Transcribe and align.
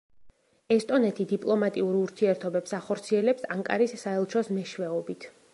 ესტონეთი 0.75 1.27
დიპლომატიურ 1.33 1.99
ურთიერთობებს 1.99 2.75
ახორციელებს 2.81 3.49
ანკარის 3.59 3.97
საელჩოს 4.07 4.55
მეშვეობით. 4.59 5.33